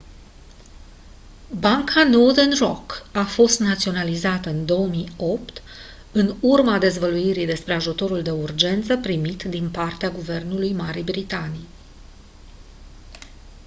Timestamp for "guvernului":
10.09-10.73